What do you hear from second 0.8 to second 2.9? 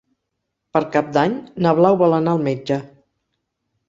Cap d'Any na Blau vol anar al metge.